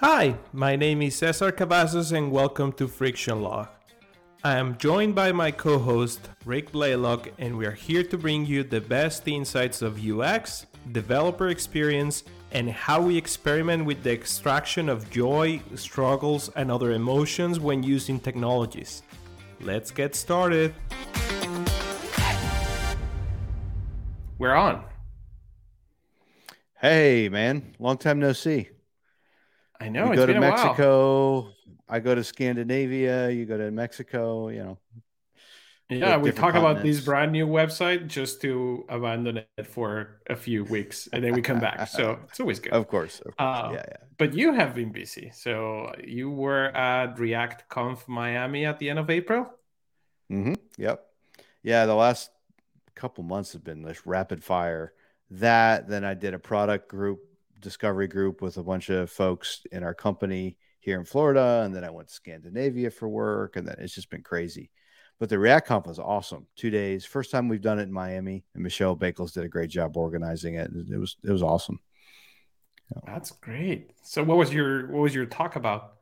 [0.00, 3.68] Hi, my name is Cesar Cavazos and welcome to Friction Log.
[4.44, 8.44] I am joined by my co host, Rick Blaylock, and we are here to bring
[8.44, 14.90] you the best insights of UX, developer experience, and how we experiment with the extraction
[14.90, 19.02] of joy, struggles, and other emotions when using technologies.
[19.62, 20.74] Let's get started.
[24.36, 24.84] We're on.
[26.82, 28.68] Hey, man, long time no see.
[29.80, 30.10] I know.
[30.10, 31.52] You go to Mexico.
[31.88, 33.30] I go to Scandinavia.
[33.30, 34.48] You go to Mexico.
[34.48, 34.78] You know.
[35.88, 40.64] Yeah, we talk about this brand new website just to abandon it for a few
[40.64, 41.86] weeks, and then we come back.
[41.86, 42.72] So it's always good.
[42.72, 43.64] Of course, of course.
[43.64, 43.96] Uh, yeah, yeah.
[44.18, 45.30] But you have been busy.
[45.32, 49.48] So you were at React Conf Miami at the end of April.
[50.32, 50.54] Mm-hmm.
[50.76, 51.06] Yep.
[51.62, 52.30] Yeah, the last
[52.96, 54.92] couple months have been this rapid fire.
[55.30, 57.20] That then I did a product group
[57.60, 61.84] discovery group with a bunch of folks in our company here in Florida, and then
[61.84, 64.70] I went to Scandinavia for work, and then it's just been crazy.
[65.18, 66.46] But the React Conf was awesome.
[66.56, 69.70] Two days, first time we've done it in Miami, and Michelle Bakels did a great
[69.70, 70.70] job organizing it.
[70.90, 71.80] It was it was awesome.
[73.04, 73.92] That's great.
[74.02, 75.94] So, what was your what was your talk about?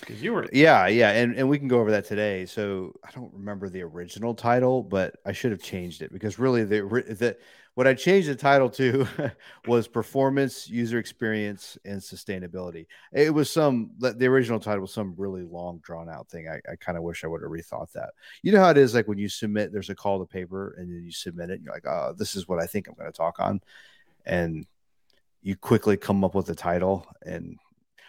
[0.00, 2.46] Because you were yeah yeah, and and we can go over that today.
[2.46, 6.64] So I don't remember the original title, but I should have changed it because really
[6.64, 7.36] the the
[7.76, 9.06] what I changed the title to
[9.66, 12.86] was performance, user experience, and sustainability.
[13.12, 16.48] It was some the original title was some really long, drawn out thing.
[16.48, 18.14] I, I kind of wish I would have rethought that.
[18.42, 20.90] You know how it is like when you submit, there's a call to paper, and
[20.90, 23.12] then you submit it, and you're like, oh, this is what I think I'm going
[23.12, 23.60] to talk on,
[24.24, 24.66] and
[25.42, 27.06] you quickly come up with a title.
[27.26, 27.58] And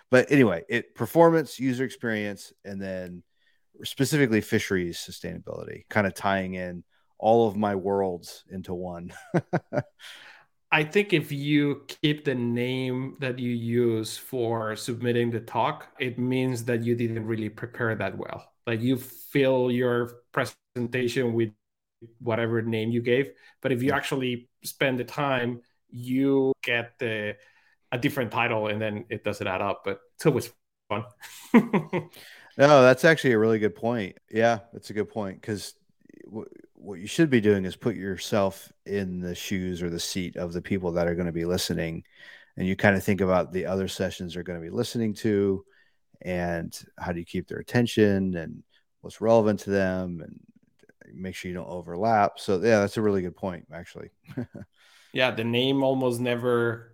[0.10, 3.22] but anyway, it performance, user experience, and then
[3.84, 6.86] specifically fisheries sustainability, kind of tying in
[7.20, 9.14] all of my worlds into one.
[10.72, 16.20] I think if you keep the name that you use for submitting the talk, it
[16.20, 18.52] means that you didn't really prepare that well.
[18.66, 21.52] Like you fill your presentation with
[22.20, 27.38] whatever name you gave, but if you actually spend the time, you get the
[27.94, 30.52] a different title and then it doesn't add up, but it's always
[30.90, 31.06] fun.
[31.54, 34.18] no, that's actually a really good point.
[34.30, 35.74] Yeah, that's a good point because
[36.88, 40.54] what you should be doing is put yourself in the shoes or the seat of
[40.54, 42.02] the people that are going to be listening
[42.56, 45.66] and you kind of think about the other sessions they're going to be listening to
[46.22, 48.64] and how do you keep their attention and
[49.02, 50.40] what's relevant to them and
[51.14, 52.40] make sure you don't overlap.
[52.40, 54.10] So yeah that's a really good point actually.
[55.12, 56.94] Yeah the name almost never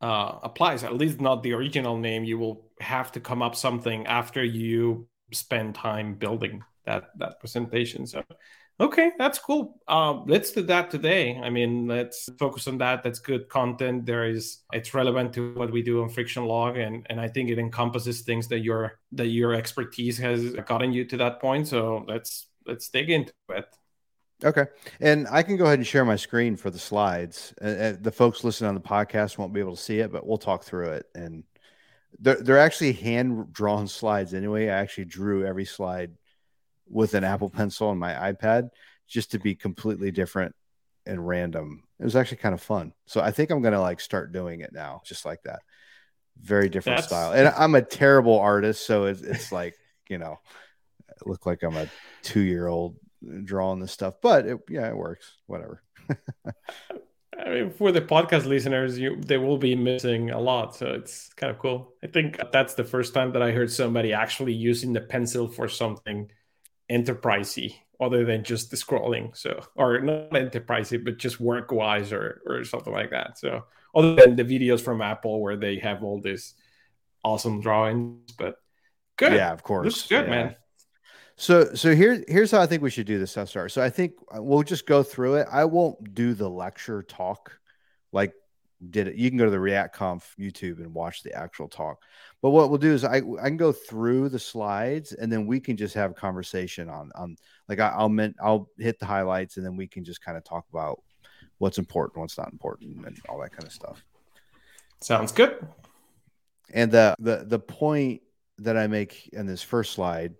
[0.00, 2.24] uh, applies at least not the original name.
[2.24, 8.06] You will have to come up something after you spend time building that that presentation.
[8.06, 8.22] So
[8.80, 9.80] Okay, that's cool.
[9.86, 11.40] Uh, let's do that today.
[11.40, 13.04] I mean, let's focus on that.
[13.04, 14.04] That's good content.
[14.04, 17.50] There is it's relevant to what we do on Friction Log, and and I think
[17.50, 21.68] it encompasses things that your that your expertise has gotten you to that point.
[21.68, 23.66] So let's let's dig into it.
[24.42, 24.66] Okay,
[25.00, 27.54] and I can go ahead and share my screen for the slides.
[27.62, 30.36] Uh, the folks listening on the podcast won't be able to see it, but we'll
[30.36, 31.06] talk through it.
[31.14, 31.44] And
[32.18, 34.68] they're they're actually hand drawn slides anyway.
[34.68, 36.10] I actually drew every slide
[36.88, 38.70] with an Apple Pencil on my iPad
[39.06, 40.54] just to be completely different
[41.06, 41.82] and random.
[42.00, 42.92] It was actually kind of fun.
[43.06, 45.60] So I think I'm gonna like start doing it now, just like that.
[46.40, 47.08] Very different That's...
[47.08, 47.32] style.
[47.32, 49.74] And I'm a terrible artist, so it's, it's like
[50.08, 50.38] you know,
[51.08, 51.88] I look like I'm a
[52.22, 52.96] two year old
[53.44, 55.36] drawing this stuff, but it, yeah, it works.
[55.46, 55.82] Whatever.
[57.36, 61.32] I mean, for the podcast listeners, you they will be missing a lot, so it's
[61.34, 61.94] kind of cool.
[62.02, 65.68] I think that's the first time that I heard somebody actually using the pencil for
[65.68, 66.30] something
[66.90, 69.36] enterprisey other than just the scrolling.
[69.36, 73.38] So, or not enterprisey, but just work wise or, or something like that.
[73.38, 73.64] So,
[73.94, 76.54] other than the videos from Apple where they have all this
[77.22, 78.56] awesome drawings, but
[79.16, 79.32] good.
[79.32, 79.84] Yeah, of course.
[79.84, 80.30] Looks good, yeah.
[80.30, 80.56] man.
[81.36, 83.32] So, so here, here's how I think we should do this.
[83.32, 83.72] Start.
[83.72, 85.48] So, I think we'll just go through it.
[85.50, 87.58] I won't do the lecture talk
[88.12, 88.34] like
[88.90, 89.16] did it.
[89.16, 92.02] You can go to the React Conf YouTube and watch the actual talk.
[92.42, 95.60] But what we'll do is I, I can go through the slides and then we
[95.60, 97.36] can just have a conversation on on
[97.68, 100.44] like I, will meant I'll hit the highlights and then we can just kind of
[100.44, 101.02] talk about
[101.58, 104.04] what's important, what's not important, and all that kind of stuff.
[105.00, 105.66] Sounds good.
[106.72, 108.22] And the the the point
[108.58, 110.34] that I make in this first slide,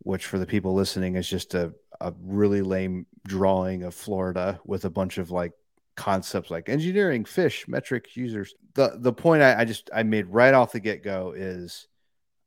[0.00, 4.84] which for the people listening is just a, a really lame drawing of Florida with
[4.84, 5.52] a bunch of like
[6.00, 8.54] concepts like engineering, fish, metric users.
[8.72, 11.88] The the point I, I just I made right off the get go is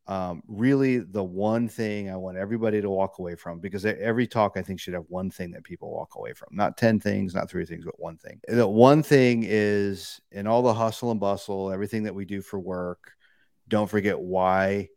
[0.08, 4.54] um, really the one thing I want everybody to walk away from because every talk
[4.58, 7.50] I think should have one thing that people walk away from, not 10 things, not
[7.50, 8.42] three things, but one thing.
[8.48, 12.60] The one thing is in all the hustle and bustle, everything that we do for
[12.60, 13.14] work,
[13.70, 14.90] don't forget why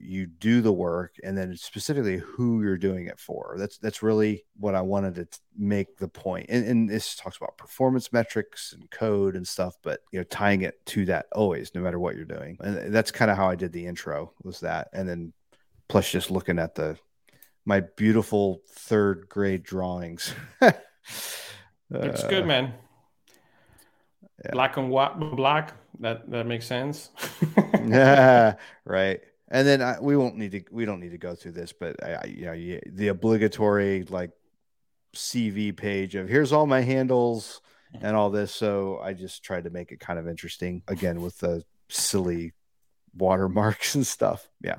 [0.00, 3.56] you do the work and then specifically who you're doing it for.
[3.58, 6.46] That's that's really what i wanted to make the point.
[6.48, 10.62] And, and this talks about performance metrics and code and stuff but you know tying
[10.62, 12.56] it to that always no matter what you're doing.
[12.60, 14.88] And that's kind of how i did the intro was that.
[14.92, 15.32] And then
[15.88, 16.96] plus just looking at the
[17.64, 20.34] my beautiful third grade drawings.
[21.90, 22.72] Looks uh, good man.
[24.44, 24.52] yeah.
[24.52, 27.10] black and white black that that makes sense.
[27.82, 28.54] Yeah
[28.84, 29.20] right
[29.50, 32.02] and then I, we won't need to we don't need to go through this but
[32.02, 34.30] I, you know you, the obligatory like
[35.14, 37.60] cv page of here's all my handles
[38.00, 38.52] and all this.
[38.54, 42.52] So i just tried to make it kind of interesting again with the silly
[43.14, 44.48] watermarks and stuff.
[44.62, 44.76] Yeah.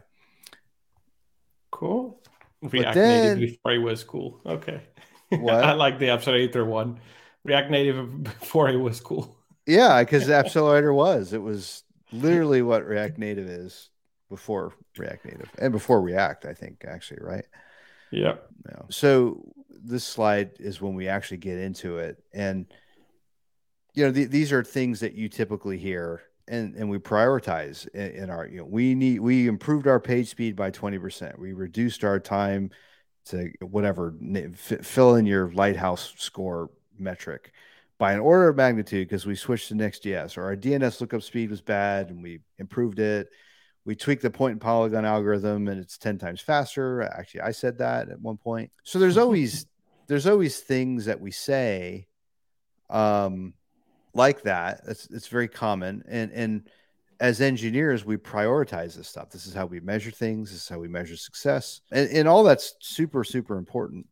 [1.71, 2.21] Cool.
[2.62, 4.41] React then, native before it was cool.
[4.45, 4.81] Okay.
[5.31, 7.00] I like the accelerator one.
[7.44, 9.38] React native before it was cool.
[9.65, 11.33] Yeah because the accelerator was.
[11.33, 13.89] It was literally what react native is
[14.31, 17.45] before React Native and before React, I think actually, right?
[18.10, 18.36] Yeah.
[18.68, 18.81] yeah.
[18.89, 22.66] So this slide is when we actually get into it, and
[23.94, 28.24] you know the, these are things that you typically hear, and and we prioritize in,
[28.24, 31.38] in our you know we need we improved our page speed by twenty percent.
[31.38, 32.72] We reduced our time
[33.25, 34.16] to whatever
[34.56, 37.51] fill in your lighthouse score metric
[38.00, 41.51] by an order of magnitude because we switched to Next.js or our DNS lookup speed
[41.51, 43.30] was bad and we improved it
[43.86, 47.01] we tweak the point in polygon algorithm and it's 10 times faster.
[47.01, 48.72] Actually i said that at one point.
[48.83, 49.66] So there's always
[50.07, 52.07] there's always things that we say
[52.89, 53.54] um
[54.13, 54.81] like that.
[54.88, 56.04] It's it's very common.
[56.07, 56.69] And and
[57.19, 59.30] as engineers we prioritize this stuff.
[59.30, 60.51] This is how we measure things.
[60.51, 61.81] This is how we measure success.
[61.92, 64.07] And, and all that's super super important.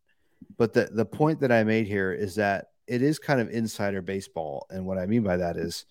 [0.56, 4.02] But the the point that i made here is that it is kind of insider
[4.02, 4.66] baseball.
[4.70, 5.84] And what i mean by that is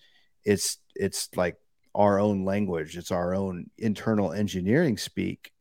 [0.44, 1.56] it's it's like
[1.94, 5.52] our own language, it's our own internal engineering speak.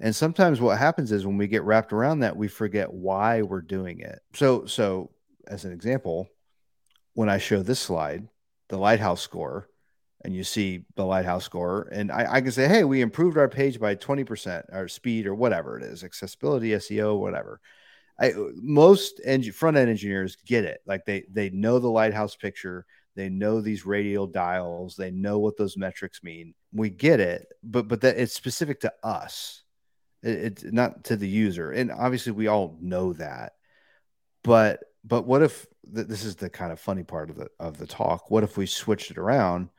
[0.00, 3.60] And sometimes what happens is when we get wrapped around that, we forget why we're
[3.60, 4.20] doing it.
[4.34, 5.10] So, so
[5.46, 6.28] as an example,
[7.14, 8.28] when I show this slide,
[8.68, 9.68] the lighthouse score,
[10.24, 13.48] and you see the lighthouse score, and I, I can say, hey, we improved our
[13.48, 17.60] page by 20%, our speed or whatever it is, accessibility, SEO, whatever.
[18.18, 19.20] I, most
[19.54, 20.80] front end engineers get it.
[20.86, 22.86] Like they they know the lighthouse picture,
[23.16, 24.96] they know these radial dials.
[24.96, 26.54] They know what those metrics mean.
[26.72, 29.62] We get it, but but that it's specific to us.
[30.22, 33.52] It, it's not to the user, and obviously we all know that.
[34.42, 37.78] But but what if th- this is the kind of funny part of the of
[37.78, 38.30] the talk?
[38.30, 39.70] What if we switched it around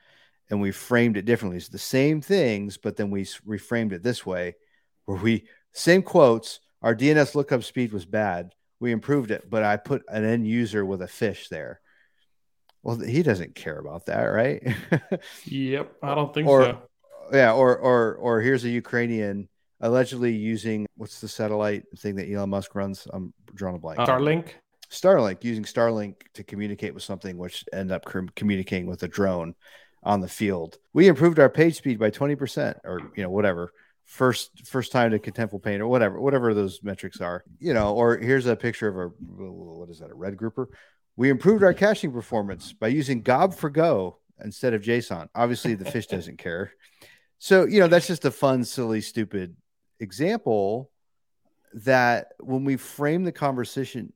[0.50, 1.58] and we framed it differently?
[1.58, 4.56] It's the same things, but then we reframed it this way,
[5.06, 6.62] where we same quotes.
[6.82, 8.54] Our DNS lookup speed was bad.
[8.80, 11.82] We improved it, but I put an end user with a fish there
[12.86, 14.62] well, he doesn't care about that, right?
[15.46, 16.82] yep, I don't think or, so.
[17.34, 19.50] Yeah, or or or here's a Ukrainian
[19.82, 23.08] allegedly using what's the satellite thing that Elon Musk runs?
[23.12, 24.00] I'm drawing a blank.
[24.00, 24.50] Starlink.
[24.92, 28.06] Starlink using Starlink to communicate with something, which end up
[28.36, 29.56] communicating with a drone
[30.04, 30.78] on the field.
[30.94, 33.72] We improved our page speed by 20%, or you know, whatever.
[34.04, 37.44] First first time to contentful paint or whatever, whatever those metrics are.
[37.58, 40.70] You know, or here's a picture of a what is that, a red grouper?
[41.16, 45.30] We improved our caching performance by using Gob for Go instead of JSON.
[45.34, 46.72] Obviously, the fish doesn't care.
[47.38, 49.56] So, you know, that's just a fun, silly, stupid
[50.00, 50.92] example
[51.74, 54.14] that when we frame the conversation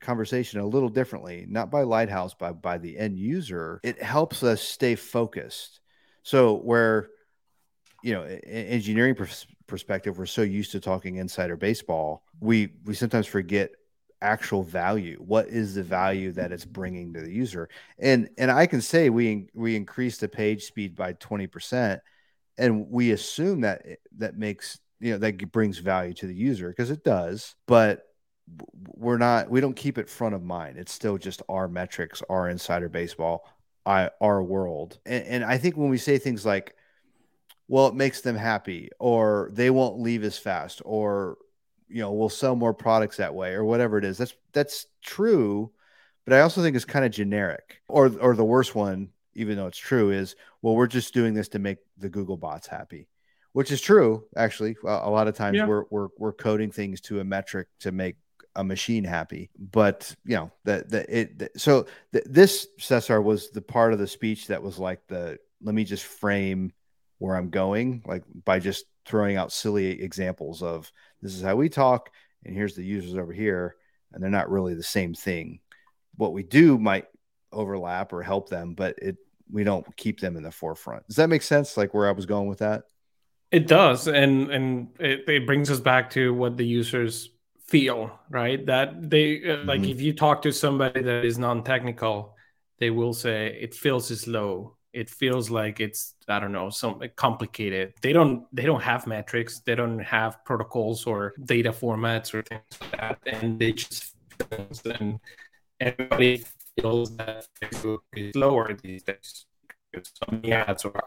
[0.00, 4.62] conversation a little differently, not by Lighthouse, but by the end user, it helps us
[4.62, 5.80] stay focused.
[6.22, 7.10] So where
[8.02, 9.14] you know, engineering
[9.66, 13.72] perspective, we're so used to talking insider baseball, we we sometimes forget
[14.22, 17.68] actual value what is the value that it's bringing to the user?
[17.98, 22.00] And and i can say we we increased the page speed by 20%
[22.58, 23.84] and we assume that
[24.18, 28.04] that makes you know that brings value to the user because it does but
[28.88, 30.76] we're not we don't keep it front of mind.
[30.76, 33.48] It's still just our metrics our insider baseball
[33.86, 34.98] I, our world.
[35.06, 36.74] And, and i think when we say things like
[37.68, 41.38] well it makes them happy or they won't leave as fast or
[41.90, 44.18] you know we'll sell more products that way or whatever it is.
[44.18, 45.72] That's that's true
[46.24, 47.82] but i also think it's kind of generic.
[47.88, 51.48] Or or the worst one even though it's true is well we're just doing this
[51.50, 53.08] to make the google bots happy
[53.52, 54.76] which is true actually.
[54.84, 55.66] A lot of times yeah.
[55.66, 58.16] we're, we're we're coding things to a metric to make
[58.56, 63.62] a machine happy but you know that that it the, so this cesar was the
[63.62, 66.72] part of the speech that was like the let me just frame
[67.18, 70.90] where i'm going like by just throwing out silly examples of
[71.22, 72.10] this is how we talk,
[72.44, 73.76] and here's the users over here,
[74.12, 75.60] and they're not really the same thing.
[76.16, 77.06] What we do might
[77.52, 79.16] overlap or help them, but it
[79.52, 81.06] we don't keep them in the forefront.
[81.08, 81.76] Does that make sense?
[81.76, 82.84] Like where I was going with that?
[83.50, 87.30] It does, and and it, it brings us back to what the users
[87.66, 88.64] feel, right?
[88.66, 89.68] That they mm-hmm.
[89.68, 92.36] like if you talk to somebody that is non-technical,
[92.78, 94.76] they will say it feels slow.
[94.92, 97.94] It feels like it's I don't know, some complicated.
[98.02, 102.62] They don't they don't have metrics, they don't have protocols or data formats or things
[102.80, 104.14] like that, and they just
[105.00, 105.20] and
[105.80, 106.44] everybody
[106.80, 109.46] feels that Facebook is lower these days
[109.92, 111.02] because some ads or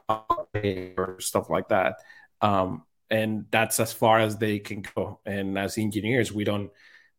[0.98, 1.96] or stuff like that.
[2.42, 5.20] Um, and that's as far as they can go.
[5.26, 6.72] And as engineers, we don't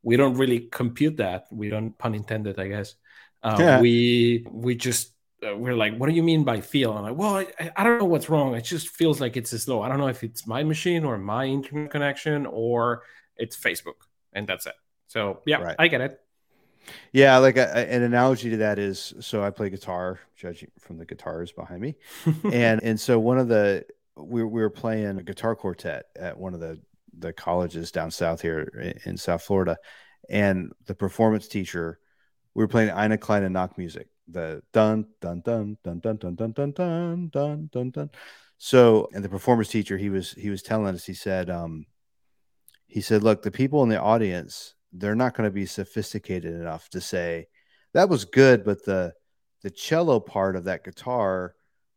[0.03, 1.47] we don't really compute that.
[1.51, 2.95] We don't pun intended, I guess.
[3.43, 3.81] Um, yeah.
[3.81, 5.14] We we just
[5.45, 6.93] uh, we're like, what do you mean by feel?
[6.93, 8.55] I'm like, well, I, I don't know what's wrong.
[8.55, 9.83] It just feels like it's slow.
[9.83, 13.03] I don't know if it's my machine or my internet connection or
[13.37, 14.75] it's Facebook, and that's it.
[15.09, 15.77] So yeah, right.
[15.79, 16.21] I get it.
[17.13, 21.07] Yeah, like a, an analogy to that is so I play guitar, judging from the
[21.07, 21.97] guitars behind me,
[22.53, 23.87] and and so one of the
[24.17, 26.81] we, we were playing a guitar quartet at one of the
[27.17, 29.77] the colleges down south here in, South Florida,
[30.29, 31.99] and the performance teacher
[32.55, 36.35] we were playing Eine Klein and kleine Nachtmusik, the dun dun dun dun dun dun
[36.35, 38.11] dun dun dun dun dun dun.
[38.59, 41.87] So, and the performance teacher he was he was telling us he said um
[42.87, 46.89] he said look the people in the audience they're not going to be sophisticated enough
[46.91, 47.49] to say
[47.93, 49.13] that was good, but the
[49.63, 51.55] the cello part of that guitar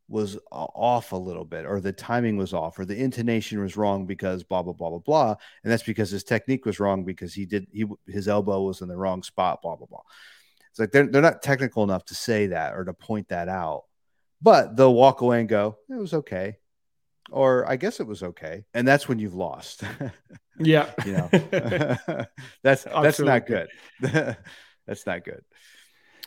[0.10, 4.06] was off a little bit, or the timing was off, or the intonation was wrong
[4.06, 7.46] because blah blah blah blah blah, and that's because his technique was wrong because he
[7.46, 10.02] did he his elbow was in the wrong spot, blah blah blah.
[10.78, 13.86] It's like they're they're not technical enough to say that or to point that out,
[14.44, 16.58] but they'll walk away and go, "It was okay,"
[17.32, 19.84] or "I guess it was okay," and that's when you've lost.
[20.60, 20.90] Yeah.
[21.06, 21.30] you know,
[22.64, 23.68] that's that's not good.
[24.02, 25.44] that's not good.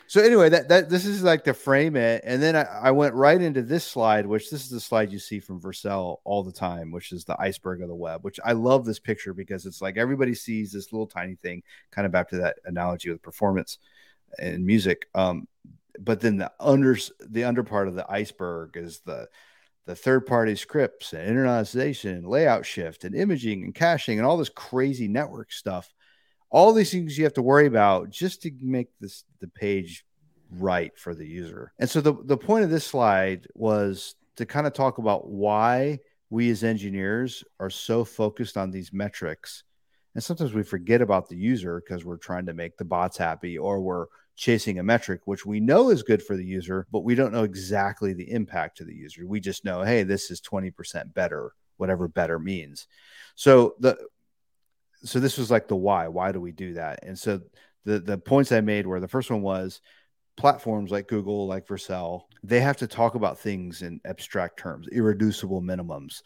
[0.07, 3.13] So anyway, that that this is like to frame it, and then I, I, went
[3.13, 6.51] right into this slide, which this is the slide you see from Vercel all the
[6.53, 8.23] time, which is the iceberg of the web.
[8.23, 12.05] Which I love this picture because it's like everybody sees this little tiny thing, kind
[12.05, 13.79] of back to that analogy with performance
[14.39, 15.07] and music.
[15.15, 15.47] Um,
[15.99, 19.27] but then the under the under part of the iceberg is the
[19.85, 24.37] the third party scripts and internalization and layout shift and imaging and caching and all
[24.37, 25.91] this crazy network stuff
[26.49, 30.05] all these things you have to worry about just to make this the page
[30.51, 34.67] right for the user and so the, the point of this slide was to kind
[34.67, 39.63] of talk about why we as engineers are so focused on these metrics
[40.13, 43.57] and sometimes we forget about the user because we're trying to make the bots happy
[43.57, 47.15] or we're chasing a metric, which we know is good for the user, but we
[47.15, 49.25] don't know exactly the impact to the user.
[49.25, 52.87] We just know, hey, this is 20% better, whatever better means.
[53.35, 53.97] So the
[55.03, 56.07] so this was like the why.
[56.09, 56.99] Why do we do that?
[57.03, 57.41] And so
[57.85, 59.81] the the points I made were the first one was
[60.37, 65.61] platforms like Google, like Vercel, they have to talk about things in abstract terms, irreducible
[65.61, 66.21] minimums,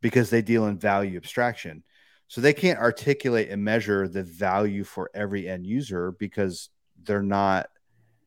[0.00, 1.82] because they deal in value abstraction.
[2.28, 6.68] So they can't articulate and measure the value for every end user because
[7.02, 7.68] they're not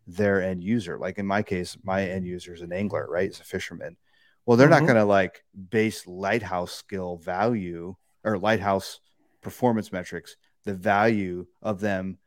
[0.08, 0.98] their end user.
[0.98, 3.30] Like in my case, my end user is an angler, right?
[3.30, 3.98] It's a fisherman.
[4.46, 4.86] Well, they're mm-hmm.
[4.86, 9.00] not going to like base lighthouse skill value or lighthouse
[9.42, 12.18] performance metrics, the value of them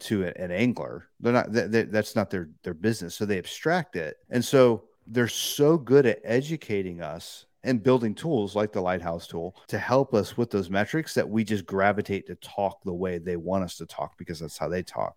[0.00, 1.08] to an angler.
[1.20, 3.14] They're not, they, that's not their, their business.
[3.14, 4.16] So they abstract it.
[4.28, 9.56] And so they're so good at educating us and building tools like the lighthouse tool
[9.68, 13.36] to help us with those metrics that we just gravitate to talk the way they
[13.36, 15.16] want us to talk because that's how they talk.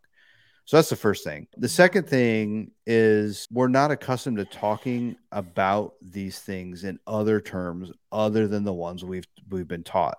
[0.66, 1.48] So that's the first thing.
[1.58, 7.92] The second thing is we're not accustomed to talking about these things in other terms
[8.12, 10.18] other than the ones we've we've been taught.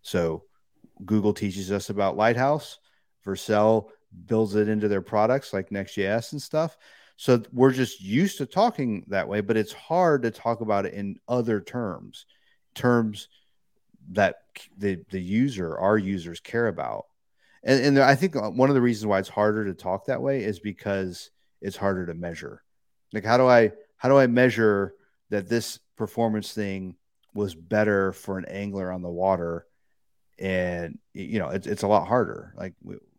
[0.00, 0.44] So
[1.04, 2.78] Google teaches us about Lighthouse,
[3.24, 3.88] Vercel
[4.26, 6.76] builds it into their products like Next.js and stuff.
[7.16, 10.94] So we're just used to talking that way, but it's hard to talk about it
[10.94, 12.26] in other terms,
[12.74, 13.28] terms
[14.10, 14.36] that
[14.76, 17.06] the the user, our users care about
[17.62, 20.22] and, and I think uh, one of the reasons why it's harder to talk that
[20.22, 22.62] way is because it's harder to measure.
[23.12, 24.94] Like, how do I how do I measure
[25.30, 26.96] that this performance thing
[27.34, 29.66] was better for an angler on the water?
[30.38, 32.52] And you know, it's it's a lot harder.
[32.56, 32.74] Like,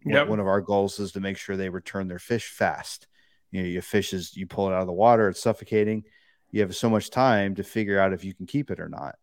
[0.05, 0.27] yep.
[0.27, 3.07] one of our goals is to make sure they return their fish fast.
[3.53, 6.03] You know, your fish is you pull it out of the water, it's suffocating.
[6.49, 9.15] You have so much time to figure out if you can keep it or not,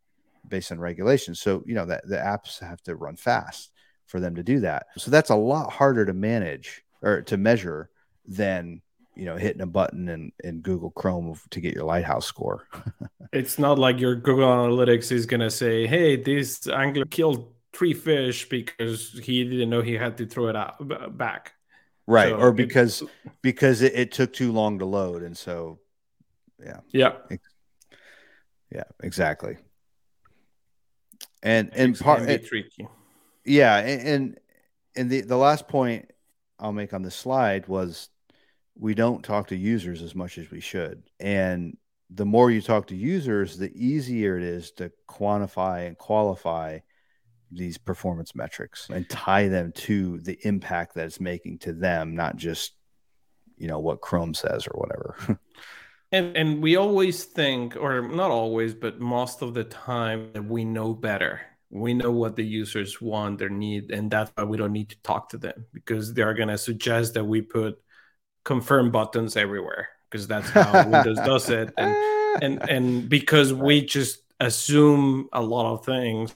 [0.47, 1.41] based on regulations.
[1.41, 3.73] So you know that the apps have to run fast
[4.07, 4.87] for them to do that.
[4.97, 7.91] So that's a lot harder to manage or to measure
[8.25, 8.83] than
[9.17, 12.69] you know hitting a button in, in Google Chrome to get your lighthouse score.
[13.33, 18.49] it's not like your Google Analytics is gonna say, "Hey, this angler killed three fish
[18.49, 21.55] because he didn't know he had to throw it out back."
[22.07, 23.03] Right, so or because
[23.43, 25.79] because it, it took too long to load, and so
[26.63, 26.81] Yeah.
[26.93, 27.13] Yeah.
[28.73, 29.57] Yeah, exactly.
[31.43, 32.87] And and part and tricky.
[33.45, 34.41] Yeah, and, and
[34.97, 36.11] and the the last point
[36.59, 38.09] I'll make on this slide was
[38.79, 41.03] we don't talk to users as much as we should.
[41.19, 41.77] And
[42.11, 46.81] the more you talk to users, the easier it is to quantify and qualify
[47.51, 52.37] these performance metrics and tie them to the impact that it's making to them, not
[52.37, 52.73] just
[53.57, 55.39] you know what Chrome says or whatever.
[56.13, 60.65] and and we always think, or not always, but most of the time that we
[60.65, 61.41] know better.
[61.73, 65.01] We know what the users want, their need, and that's why we don't need to
[65.03, 67.81] talk to them because they're gonna suggest that we put
[68.45, 71.73] confirm buttons everywhere because that's how Windows does it.
[71.77, 71.95] And
[72.43, 76.35] and and because we just assume a lot of things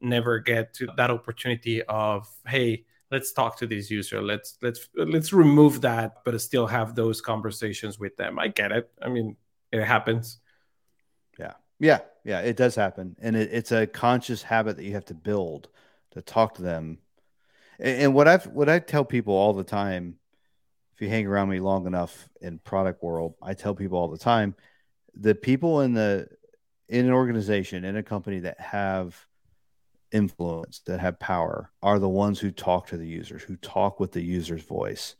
[0.00, 4.22] never get to that opportunity of hey let's talk to this user.
[4.22, 8.38] Let's let's let's remove that but still have those conversations with them.
[8.38, 8.90] I get it.
[9.00, 9.36] I mean
[9.72, 10.38] it happens.
[11.38, 11.54] Yeah.
[11.78, 12.00] Yeah.
[12.24, 13.16] Yeah it does happen.
[13.20, 15.68] And it, it's a conscious habit that you have to build
[16.12, 16.98] to talk to them.
[17.78, 20.16] And, and what i've what i tell people all the time
[20.94, 24.18] if you hang around me long enough in product world i tell people all the
[24.18, 24.56] time
[25.14, 26.28] the people in the
[26.88, 29.27] in an organization in a company that have
[30.12, 34.12] influence that have power are the ones who talk to the users who talk with
[34.12, 35.16] the user's voice.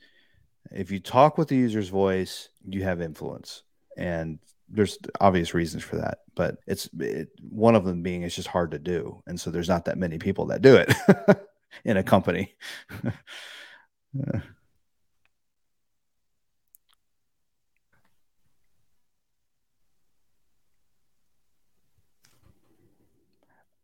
[0.70, 3.62] If you talk with the user's voice you have influence.
[3.96, 8.48] And there's obvious reasons for that but it's it, one of them being it's just
[8.48, 9.22] hard to do.
[9.26, 10.94] And so there's not that many people that do it
[11.84, 12.54] in a company.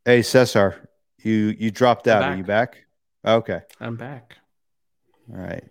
[0.06, 0.90] Hey Cesar,
[1.24, 2.22] you you dropped out.
[2.22, 2.84] Are you back?
[3.24, 3.60] Okay.
[3.80, 4.36] I'm back.
[5.30, 5.64] All right.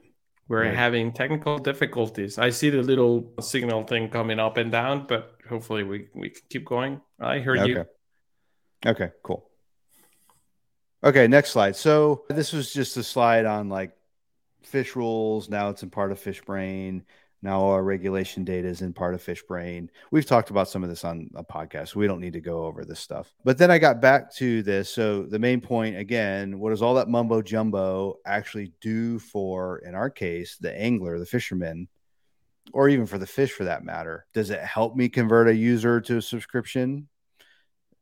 [0.47, 0.75] We're Good.
[0.75, 2.37] having technical difficulties.
[2.37, 6.41] I see the little signal thing coming up and down, but hopefully we, we can
[6.49, 7.01] keep going.
[7.19, 7.69] I heard okay.
[7.69, 7.85] you.
[8.85, 9.49] Okay, cool.
[11.03, 11.75] Okay, next slide.
[11.75, 13.93] So this was just a slide on like
[14.63, 15.49] fish rules.
[15.49, 17.03] Now it's in part of FishBrain.
[17.43, 19.89] Now our regulation data is in part of FishBrain.
[20.11, 21.93] We've talked about some of this on a podcast.
[21.93, 23.33] we don't need to go over this stuff.
[23.43, 24.89] But then I got back to this.
[24.89, 29.93] So the main point again, what does all that mumbo jumbo actually do for, in
[29.93, 31.89] our case, the angler, the fisherman,
[32.71, 34.25] or even for the fish for that matter?
[34.33, 37.09] Does it help me convert a user to a subscription?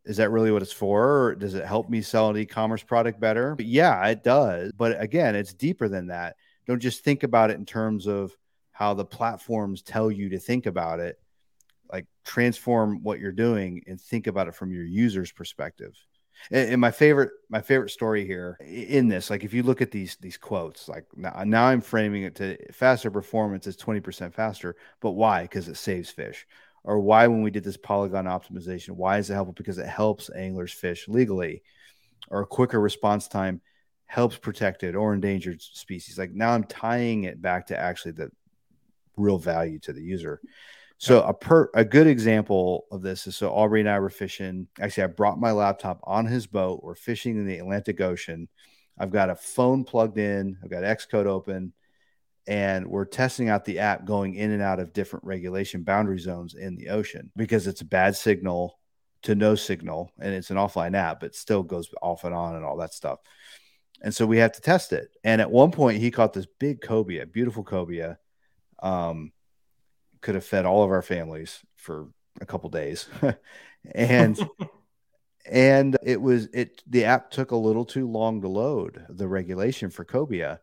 [0.05, 1.25] Is that really what it's for?
[1.25, 3.55] Or does it help me sell an e-commerce product better?
[3.55, 4.71] But yeah, it does.
[4.71, 6.35] But again, it's deeper than that.
[6.67, 8.37] Don't just think about it in terms of
[8.71, 11.19] how the platforms tell you to think about it
[11.91, 15.95] like transform what you're doing and think about it from your user's perspective.
[16.49, 19.91] And, and, my favorite my favorite story here in this like if you look at
[19.91, 24.75] these these quotes like now, now i'm framing it to faster performance is 20% faster
[25.01, 25.43] but why?
[25.43, 26.47] Because it saves fish.
[26.83, 29.53] Or why when we did this polygon optimization why is it helpful?
[29.53, 31.61] Because it helps anglers fish legally.
[32.29, 33.61] Or a quicker response time
[34.05, 36.17] helps protected or endangered species.
[36.17, 38.31] Like now i'm tying it back to actually the
[39.17, 40.41] real value to the user.
[40.97, 44.67] So a per a good example of this is so Aubrey and I were fishing.
[44.79, 46.81] Actually, I brought my laptop on his boat.
[46.83, 48.47] We're fishing in the Atlantic Ocean.
[48.99, 50.57] I've got a phone plugged in.
[50.63, 51.73] I've got Xcode open,
[52.45, 56.53] and we're testing out the app going in and out of different regulation boundary zones
[56.53, 58.77] in the ocean because it's a bad signal
[59.23, 62.63] to no signal, and it's an offline app, but still goes off and on and
[62.65, 63.19] all that stuff.
[64.03, 65.09] And so we have to test it.
[65.23, 68.17] And at one point, he caught this big cobia, beautiful cobia
[68.81, 69.31] um,
[70.21, 72.07] could have fed all of our families for
[72.39, 73.07] a couple days,
[73.95, 74.39] and
[75.45, 79.89] and it was it the app took a little too long to load the regulation
[79.89, 80.59] for cobia,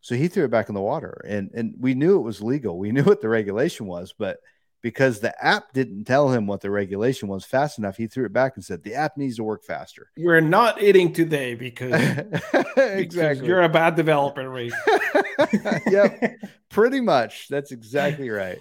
[0.00, 2.78] so he threw it back in the water, and and we knew it was legal,
[2.78, 4.38] we knew what the regulation was, but
[4.80, 7.96] because the app didn't tell him what the regulation was fast enough.
[7.96, 10.10] He threw it back and said, The app needs to work faster.
[10.16, 13.04] We're not eating today because, exactly.
[13.06, 14.48] Because you're a bad developer.
[15.86, 16.36] yep,
[16.68, 17.48] pretty much.
[17.48, 18.58] That's exactly right.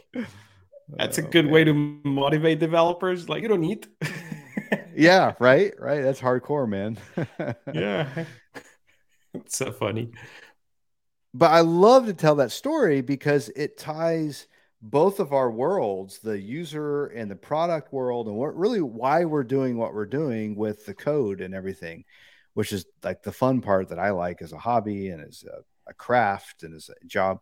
[0.90, 3.28] That's a oh, good way to motivate developers.
[3.28, 3.88] Like, you don't eat.
[4.96, 6.02] yeah, right, right.
[6.02, 6.98] That's hardcore, man.
[7.74, 8.26] yeah.
[9.34, 10.12] It's so funny.
[11.34, 14.48] But I love to tell that story because it ties
[14.82, 19.44] both of our worlds, the user and the product world, and what really why we're
[19.44, 22.06] doing what we're doing with the code and everything,
[22.54, 25.62] which is like the fun part that I like as a hobby and as a,
[25.90, 27.42] a craft and a job.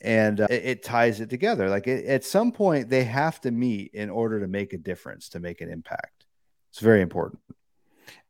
[0.00, 1.68] And uh, it, it, ties it together.
[1.68, 5.28] Like it, at some point, they have to meet in order to make a difference,
[5.30, 6.26] to make an impact.
[6.70, 7.40] It's very important.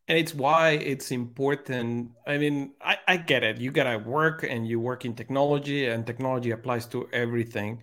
[0.08, 2.10] And it's why it's important.
[2.26, 3.58] I mean, I, I get it.
[3.58, 7.82] You got to work and you work in technology, and technology applies to everything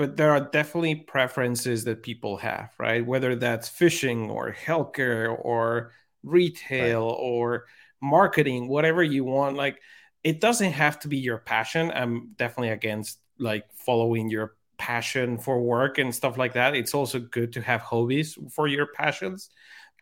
[0.00, 3.04] but there are definitely preferences that people have, right?
[3.04, 5.92] Whether that's fishing or healthcare or
[6.22, 7.16] retail right.
[7.18, 7.66] or
[8.00, 9.58] marketing, whatever you want.
[9.58, 9.78] Like
[10.22, 11.90] it doesn't have to be your passion.
[11.94, 16.74] I'm definitely against like following your passion for work and stuff like that.
[16.74, 19.50] It's also good to have hobbies for your passions,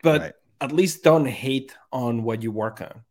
[0.03, 0.33] but right.
[0.61, 3.03] at least don't hate on what you work on.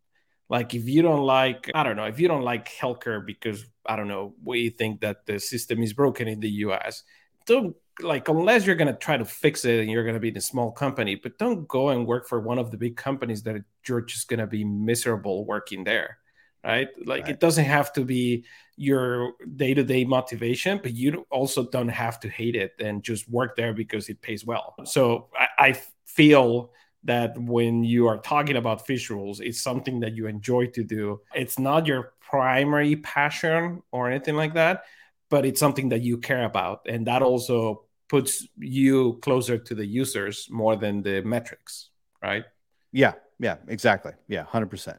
[0.48, 3.96] Like if you don't like, I don't know, if you don't like healthcare because I
[3.96, 7.04] don't know, we think that the system is broken in the US,
[7.46, 10.42] don't like unless you're gonna try to fix it and you're gonna be in a
[10.42, 14.00] small company, but don't go and work for one of the big companies that you're
[14.00, 16.18] just gonna be miserable working there.
[16.64, 16.88] Right.
[17.04, 17.30] Like right.
[17.32, 18.44] it doesn't have to be
[18.76, 23.72] your day-to-day motivation, but you also don't have to hate it and just work there
[23.72, 24.74] because it pays well.
[24.84, 26.72] So I, I feel
[27.04, 31.20] that when you are talking about visuals, it's something that you enjoy to do.
[31.34, 34.84] It's not your primary passion or anything like that,
[35.30, 36.80] but it's something that you care about.
[36.88, 41.90] And that also puts you closer to the users more than the metrics,
[42.22, 42.44] right?
[42.92, 44.12] Yeah, yeah, exactly.
[44.26, 44.98] Yeah, 100%.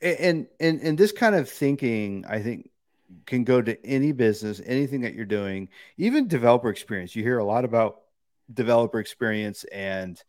[0.00, 2.70] And and and this kind of thinking, I think
[3.26, 7.14] can go to any business, anything that you're doing, even developer experience.
[7.14, 8.00] You hear a lot about
[8.52, 10.22] developer experience and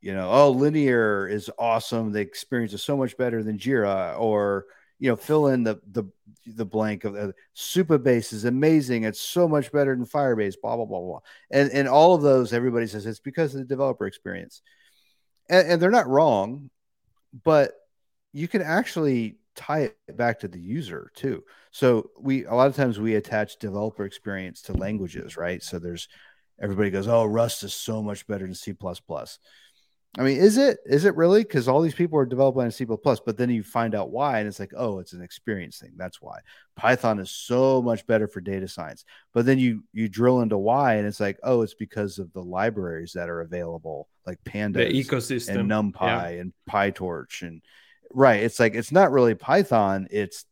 [0.00, 2.12] you know, oh, linear is awesome.
[2.12, 4.64] The experience is so much better than Jira, or
[4.98, 6.04] you know, fill in the the
[6.46, 9.04] the blank of uh, Supabase is amazing.
[9.04, 10.54] It's so much better than Firebase.
[10.60, 11.20] Blah blah blah blah.
[11.50, 14.62] And and all of those, everybody says it's because of the developer experience,
[15.50, 16.70] and, and they're not wrong,
[17.44, 17.72] but
[18.32, 21.44] you can actually tie it back to the user too.
[21.70, 25.62] So we a lot of times we attach developer experience to languages, right?
[25.62, 26.08] So there's
[26.60, 28.74] everybody goes, oh, Rust is so much better than C
[30.18, 30.78] I mean, is it?
[30.86, 31.44] Is it really?
[31.44, 34.48] Because all these people are developing in C++, but then you find out why, and
[34.48, 35.92] it's like, oh, it's an experience thing.
[35.96, 36.40] That's why
[36.74, 39.04] Python is so much better for data science.
[39.32, 42.42] But then you you drill into why, and it's like, oh, it's because of the
[42.42, 46.40] libraries that are available, like Pandas, the ecosystem, and NumPy yeah.
[46.40, 47.62] and PyTorch, and
[48.12, 48.42] right.
[48.42, 50.08] It's like it's not really Python.
[50.10, 50.44] It's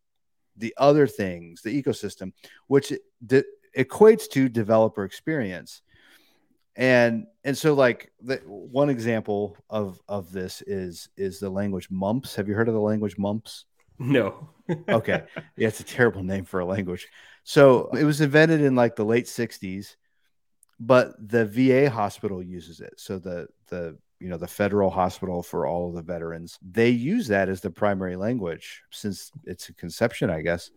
[0.56, 2.32] the other things, the ecosystem,
[2.66, 2.92] which
[3.24, 3.44] de-
[3.76, 5.82] equates to developer experience.
[6.76, 12.36] And and so like the one example of of this is is the language mumps.
[12.36, 13.64] Have you heard of the language mumps?
[13.98, 14.50] No.
[14.86, 15.22] Okay.
[15.56, 17.08] Yeah it's a terrible name for a language.
[17.42, 19.96] So it was invented in like the late 60s
[20.78, 22.94] but the va hospital uses it.
[22.98, 26.58] So the the you know the federal hospital for all of the veterans.
[26.62, 30.70] They use that as the primary language since its a conception i guess.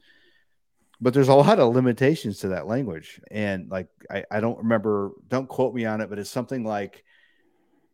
[1.04, 3.20] But there's a lot of limitations to that language.
[3.32, 7.04] And like I, I don't remember don't quote me on it but it's something like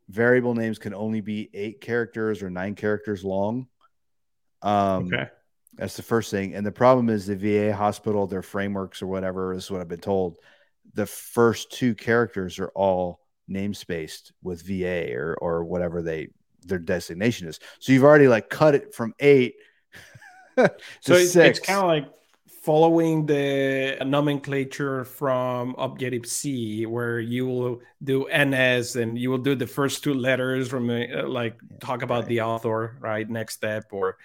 [0.10, 3.68] variable names can only be eight characters or nine characters long.
[4.62, 5.30] Um okay.
[5.76, 6.56] that's the first thing.
[6.56, 10.00] And the problem is the va hospital their frameworks or whatever is what i've been
[10.00, 10.38] told.
[10.94, 16.28] The first two characters are all namespaced with va or or whatever they
[16.66, 19.56] their designation is so you've already like cut it from eight
[21.02, 22.08] so it's, it's kind of like
[22.68, 29.56] following the nomenclature from Objective C, where you will do NS and you will do
[29.56, 32.28] the first two letters from uh, like talk about right.
[32.28, 33.26] the author, right?
[33.26, 34.18] NeXTSTEP or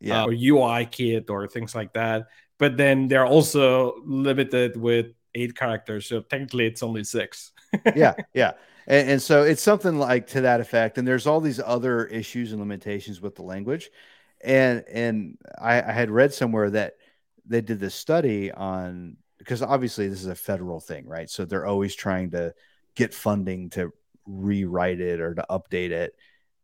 [0.00, 0.22] yeah.
[0.22, 2.28] Uh, or UI kit or things like that.
[2.58, 7.52] But then they're also limited with eight characters, so technically it's only six.
[7.94, 8.52] yeah, yeah.
[8.90, 10.98] And, and, so it's something like to that effect.
[10.98, 13.88] And there's all these other issues and limitations with the language.
[14.42, 16.94] And and I, I had read somewhere that
[17.46, 21.30] they did this study on because obviously this is a federal thing, right?
[21.30, 22.52] So they're always trying to
[22.96, 23.92] get funding to
[24.26, 26.16] rewrite it or to update it.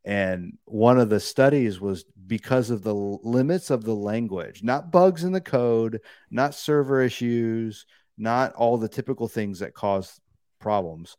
[0.05, 5.23] And one of the studies was because of the limits of the language, not bugs
[5.23, 7.87] in the code, not server issues,
[8.19, 10.21] not all the typical things that cause
[10.59, 11.17] problems.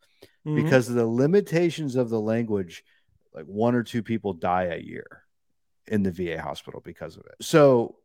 [0.47, 0.63] Mm-hmm.
[0.63, 2.83] Because of the limitations of the language,
[3.33, 5.23] like one or two people die a year
[5.87, 7.35] in the VA hospital because of it.
[7.41, 7.97] So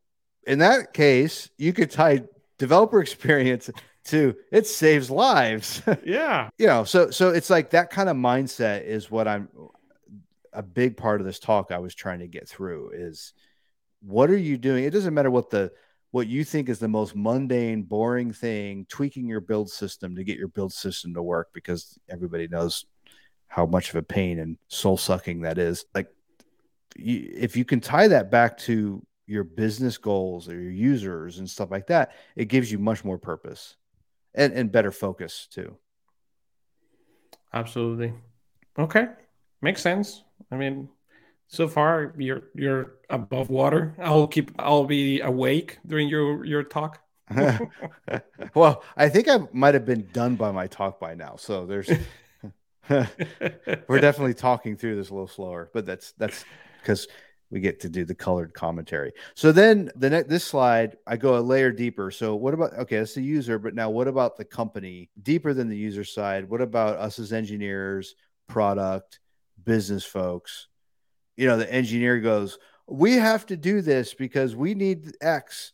[0.45, 2.23] in that case, you could tie
[2.59, 3.71] developer experience
[4.07, 5.83] to it saves lives.
[6.05, 6.51] Yeah.
[6.59, 9.49] you know, so so it's like that kind of mindset is what I'm
[10.53, 13.33] a big part of this talk I was trying to get through is
[14.01, 14.85] what are you doing?
[14.85, 15.73] It doesn't matter what the
[16.13, 20.39] what you think is the most mundane, boring thing, tweaking your build system to get
[20.39, 22.85] your build system to work because everybody knows
[23.49, 25.87] how much of a pain and soul sucking that is.
[25.95, 26.09] Like,
[26.95, 31.71] if you can tie that back to your business goals or your users and stuff
[31.71, 33.77] like that, it gives you much more purpose
[34.35, 35.77] and, and better focus too.
[37.55, 38.13] Absolutely.
[38.79, 39.07] Okay.
[39.63, 40.25] Makes sense.
[40.51, 40.91] I mean,
[41.53, 43.95] so far you're you're above water.
[43.99, 47.01] I'll keep I'll be awake during your your talk.
[48.55, 51.37] well, I think I might have been done by my talk by now.
[51.37, 51.91] So there's
[52.89, 56.45] we're definitely talking through this a little slower, but that's that's
[56.81, 57.07] because
[57.51, 59.13] we get to do the colored commentary.
[59.35, 62.11] So then the next this slide, I go a layer deeper.
[62.11, 65.11] So what about okay, that's the user, but now what about the company?
[65.23, 68.15] Deeper than the user side, what about us as engineers,
[68.49, 69.21] product,
[69.63, 70.69] business folks?
[71.37, 75.73] You know, the engineer goes, "We have to do this because we need X."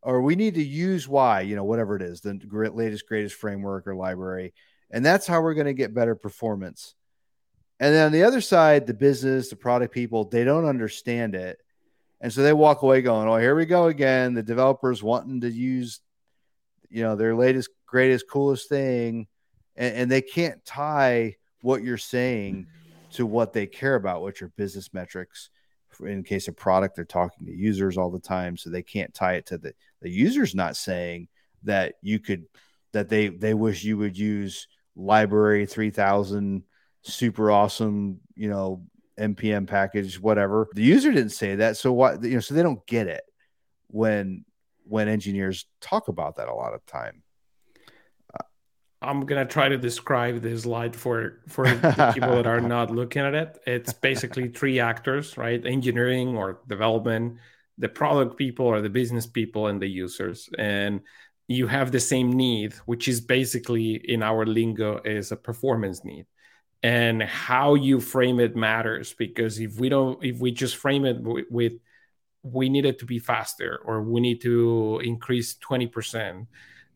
[0.00, 2.38] Or we need to use Y, you know, whatever it is, the
[2.72, 4.54] latest, greatest framework or library.
[4.90, 6.94] And that's how we're going to get better performance.
[7.80, 11.60] And then on the other side, the business, the product people, they don't understand it.
[12.20, 14.34] And so they walk away going, Oh, here we go again.
[14.34, 16.00] The developers wanting to use,
[16.90, 19.28] you know, their latest, greatest, coolest thing.
[19.76, 22.66] And, and they can't tie what you're saying
[23.12, 25.50] to what they care about, which are business metrics.
[26.04, 28.56] In case of product, they're talking to users all the time.
[28.56, 31.28] So they can't tie it to the, the user's not saying
[31.64, 32.44] that you could,
[32.92, 36.62] that they, they wish you would use library 3000
[37.02, 38.84] super awesome, you know,
[39.18, 40.68] npm package, whatever.
[40.74, 42.22] The user didn't say that, so what?
[42.22, 43.22] You know, so they don't get it
[43.88, 44.44] when
[44.84, 47.22] when engineers talk about that a lot of time.
[49.00, 53.34] I'm gonna try to describe this slide for for people that are not looking at
[53.34, 53.58] it.
[53.66, 55.64] It's basically three actors, right?
[55.64, 57.38] Engineering or development,
[57.78, 60.48] the product people or the business people, and the users.
[60.58, 61.00] And
[61.46, 66.26] you have the same need, which is basically in our lingo is a performance need
[66.82, 71.20] and how you frame it matters because if we don't if we just frame it
[71.20, 71.72] with, with
[72.42, 76.46] we need it to be faster or we need to increase 20%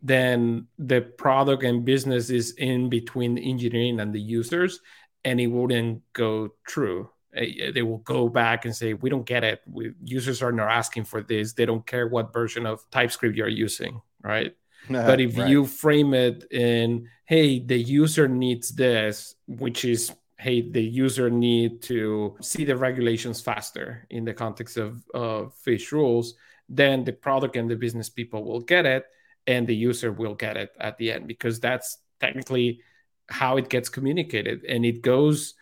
[0.03, 4.81] then the product and business is in between engineering and the users
[5.25, 9.45] and it wouldn't go true eh, they will go back and say we don't get
[9.45, 9.63] it.
[9.67, 11.53] We, users are not asking for this.
[11.53, 14.55] They don't care what version of typescript you're using right?
[14.89, 15.49] But if right.
[15.49, 21.83] you frame it in, hey, the user needs this, which is, hey, the user need
[21.83, 26.35] to see the regulations faster in the context of, of fish rules,
[26.69, 29.05] then the product and the business people will get it
[29.47, 32.81] and the user will get it at the end because that's technically
[33.29, 35.55] how it gets communicated and it goes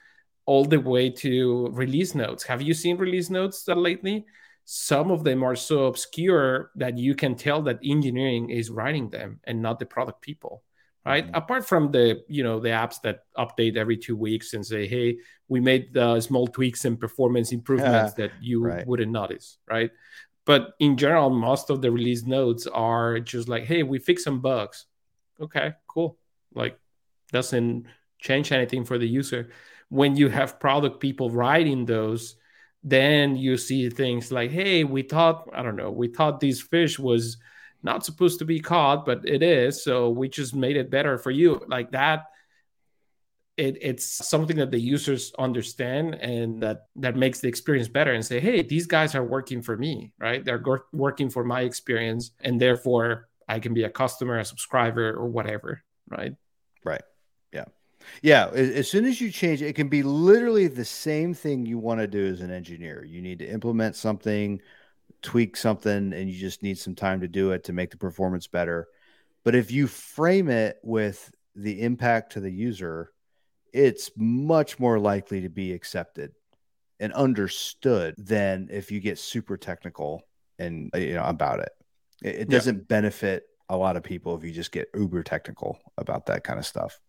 [0.47, 2.45] all the way to release notes.
[2.45, 4.27] Have you seen release notes lately?
[4.73, 9.41] some of them are so obscure that you can tell that engineering is writing them
[9.43, 10.63] and not the product people
[11.05, 11.35] right mm-hmm.
[11.35, 15.17] apart from the you know the apps that update every two weeks and say hey
[15.49, 18.87] we made the small tweaks and performance improvements that you right.
[18.87, 19.91] wouldn't notice right
[20.47, 24.41] but in general most of the release notes are just like hey we fixed some
[24.41, 24.87] bugs.
[25.41, 26.19] Okay cool.
[26.55, 26.79] Like
[27.33, 27.87] doesn't
[28.19, 29.51] change anything for the user.
[29.89, 32.37] When you have product people writing those
[32.83, 36.99] then you see things like hey we thought i don't know we thought this fish
[36.99, 37.37] was
[37.83, 41.31] not supposed to be caught but it is so we just made it better for
[41.31, 41.63] you.
[41.69, 42.25] Like that
[43.61, 48.25] it, it's something that the users understand and that that makes the experience better and
[48.25, 52.31] say hey these guys are working for me right they're go- working for my experience
[52.41, 56.33] and therefore i can be a customer a subscriber or whatever right
[56.85, 57.03] right
[57.53, 57.67] yeah
[58.23, 62.01] yeah, as soon as you change, it can be literally the same thing you want
[62.01, 63.05] to do as an engineer.
[63.05, 64.59] You need to implement something,
[65.21, 68.47] tweak something, and you just need some time to do it to make the performance
[68.47, 68.89] better.
[69.45, 73.13] But if you frame it with the impact to the user,
[73.73, 76.33] it's much more likely to be accepted
[76.99, 80.23] and understood than if you get super technical
[80.59, 81.73] and you know about it.
[82.23, 82.85] It, it doesn't yeah.
[82.89, 86.67] benefit a lot of people if you just get uber technical about that kind of
[86.67, 87.01] stuff.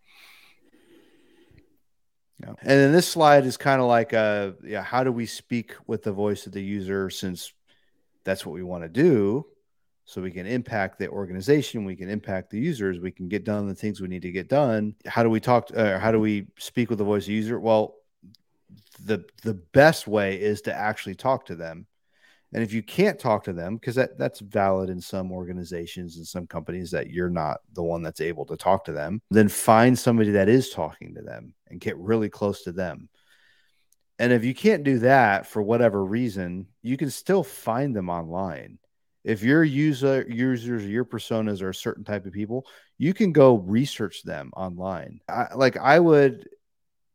[2.39, 2.53] Yeah.
[2.61, 6.03] And then this slide is kind of like, uh, yeah, how do we speak with
[6.03, 7.53] the voice of the user since
[8.23, 9.45] that's what we want to do?
[10.05, 13.67] So we can impact the organization, we can impact the users, we can get done
[13.67, 14.95] the things we need to get done.
[15.05, 15.67] How do we talk?
[15.67, 17.59] To, uh, how do we speak with the voice of the user?
[17.59, 17.95] Well,
[19.05, 21.87] the the best way is to actually talk to them
[22.53, 26.27] and if you can't talk to them, because that, that's valid in some organizations and
[26.27, 29.97] some companies that you're not the one that's able to talk to them, then find
[29.97, 33.07] somebody that is talking to them and get really close to them.
[34.19, 38.77] And if you can't do that for whatever reason, you can still find them online.
[39.23, 42.65] If your user users, your personas are a certain type of people,
[42.97, 45.21] you can go research them online.
[45.29, 46.49] I, like I would,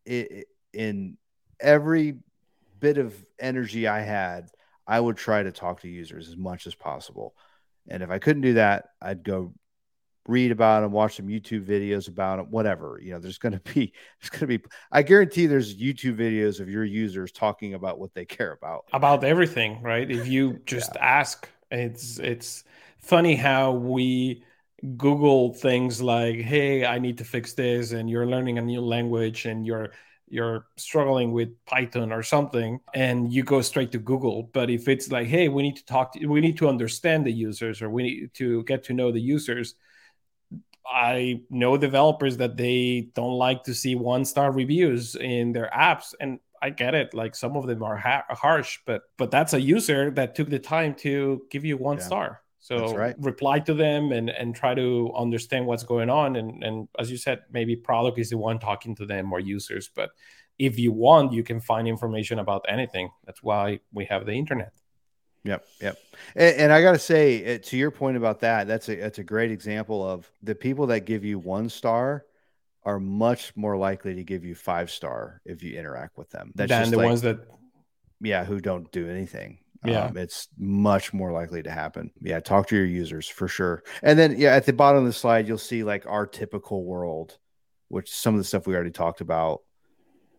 [0.05, 1.17] it, in
[1.61, 2.19] every
[2.79, 4.51] bit of energy I had,
[4.87, 7.35] I would try to talk to users as much as possible.
[7.89, 9.53] And if I couldn't do that, I'd go
[10.29, 13.01] read about them, watch some YouTube videos about them, whatever.
[13.03, 16.61] You know, there's going to be, there's going to be, I guarantee there's YouTube videos
[16.61, 18.85] of your users talking about what they care about.
[18.93, 20.11] About everything, right?
[20.11, 21.05] If you just yeah.
[21.05, 22.65] ask, it's, it's
[22.99, 24.45] funny how we
[24.97, 29.47] Google things like, "Hey, I need to fix this," and you're learning a new language
[29.47, 29.93] and you're
[30.29, 34.45] you're struggling with Python or something, and you go straight to Google.
[34.53, 37.33] But if it's like, "Hey, we need to talk, to, we need to understand the
[37.33, 39.75] users, or we need to get to know the users,"
[40.89, 46.15] I know developers that they don't like to see one star reviews in their apps,
[46.21, 47.15] and I get it.
[47.15, 50.59] Like some of them are ha- harsh, but but that's a user that took the
[50.59, 52.03] time to give you one yeah.
[52.03, 52.43] star.
[52.59, 53.15] So right.
[53.21, 56.35] reply to them and and try to understand what's going on.
[56.35, 59.89] And and as you said, maybe product is the one talking to them or users.
[59.95, 60.11] But
[60.59, 63.11] if you want, you can find information about anything.
[63.27, 64.73] That's why we have the internet.
[65.45, 65.97] Yep, yep.
[66.35, 69.21] And, and I got to say, uh, to your point about that, that's a that's
[69.21, 72.25] a great example of the people that give you one star
[72.87, 76.53] are much more likely to give you five star if you interact with them.
[76.55, 77.41] That's than the like, ones that,
[78.21, 79.59] yeah, who don't do anything.
[79.85, 80.07] Yeah.
[80.07, 82.13] Um, it's much more likely to happen.
[82.23, 82.41] Yeah.
[82.41, 83.83] Talk to your users for sure.
[84.03, 87.37] And then, yeah, at the bottom of the slide, you'll see like our typical world,
[87.89, 89.63] which some of the stuff we already talked about.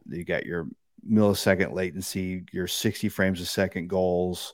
[0.10, 0.68] You got your
[1.10, 4.54] millisecond latency, your 60 frames a second goals,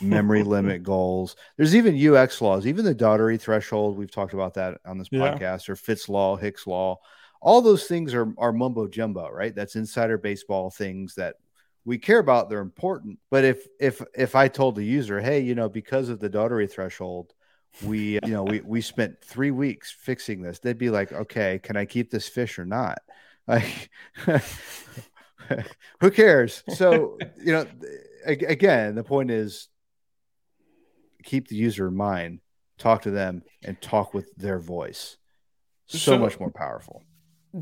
[0.00, 1.36] memory limit goals.
[1.56, 3.96] There's even UX laws, even the Doherty threshold.
[3.96, 5.20] We've talked about that on this yeah.
[5.20, 6.98] podcast, or Fitts law, Hicks law.
[7.40, 9.54] All those things are, are mumbo jumbo, right?
[9.54, 11.36] That's insider baseball things that
[11.84, 15.54] we care about they're important but if if if i told the user hey you
[15.54, 17.34] know because of the Doherty threshold
[17.84, 21.76] we you know we we spent three weeks fixing this they'd be like okay can
[21.76, 22.98] i keep this fish or not
[23.48, 23.90] like
[26.00, 27.66] who cares so you know
[28.26, 29.68] again the point is
[31.22, 32.40] keep the user in mind
[32.78, 35.16] talk to them and talk with their voice
[35.86, 37.02] so, so much more powerful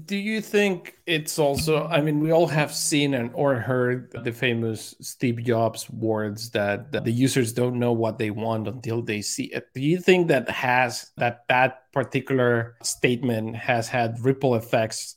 [0.05, 4.31] do you think it's also, I mean, we all have seen and or heard the
[4.31, 9.21] famous Steve Jobs words that, that the users don't know what they want until they
[9.21, 9.67] see it.
[9.75, 15.17] Do you think that has that that particular statement has had ripple effects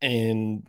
[0.00, 0.66] in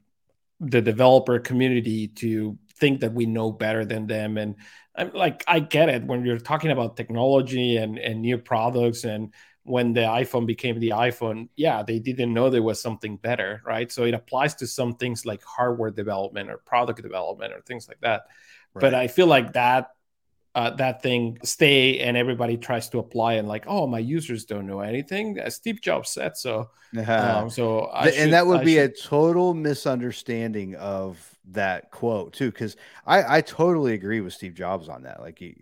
[0.59, 4.55] the developer community to think that we know better than them and
[4.95, 9.33] I'm like I get it when you're talking about technology and and new products and
[9.65, 13.91] when the iPhone became the iPhone, yeah, they didn't know there was something better, right?
[13.91, 17.99] So it applies to some things like hardware development or product development or things like
[18.01, 18.27] that.
[18.75, 18.81] Right.
[18.81, 19.89] But I feel like that
[20.53, 24.67] uh, that thing stay and everybody tries to apply and like, oh, my users don't
[24.67, 25.39] know anything.
[25.49, 26.69] Steve Jobs said so.
[26.95, 27.41] Uh-huh.
[27.41, 28.91] Um, so I and should, that would I be should...
[28.91, 34.89] a total misunderstanding of that quote too, because I I totally agree with Steve Jobs
[34.89, 35.21] on that.
[35.21, 35.55] Like you